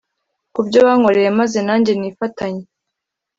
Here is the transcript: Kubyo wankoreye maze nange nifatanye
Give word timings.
Kubyo 0.53 0.79
wankoreye 0.87 1.29
maze 1.39 1.57
nange 1.67 1.91
nifatanye 1.95 2.63